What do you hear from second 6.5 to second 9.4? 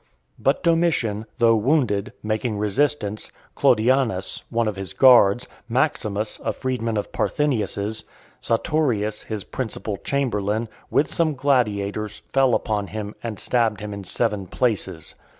freedman of Parthenius's, Saturius,